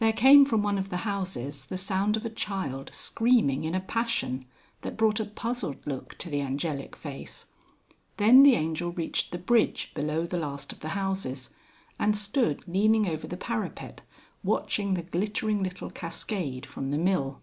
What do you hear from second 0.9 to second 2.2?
the houses the sound